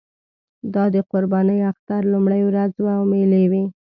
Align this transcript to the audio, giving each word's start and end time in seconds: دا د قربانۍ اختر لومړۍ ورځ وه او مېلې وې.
دا 0.73 0.83
د 0.95 0.97
قربانۍ 1.11 1.59
اختر 1.71 2.01
لومړۍ 2.13 2.41
ورځ 2.49 2.71
وه 2.83 2.93
او 2.99 3.03
مېلې 3.11 3.43
وې. 3.51 3.63